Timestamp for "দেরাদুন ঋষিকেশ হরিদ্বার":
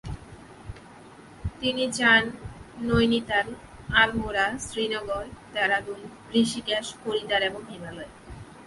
5.53-7.41